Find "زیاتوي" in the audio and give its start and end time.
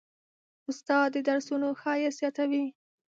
2.19-2.65